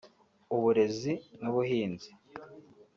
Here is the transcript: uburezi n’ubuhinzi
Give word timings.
uburezi 0.55 1.13
n’ubuhinzi 1.41 2.09